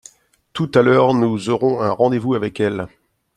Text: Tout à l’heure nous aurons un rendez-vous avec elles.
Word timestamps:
Tout 0.53 0.71
à 0.73 0.81
l’heure 0.81 1.13
nous 1.13 1.51
aurons 1.51 1.79
un 1.79 1.91
rendez-vous 1.91 2.33
avec 2.33 2.59
elles. 2.59 2.87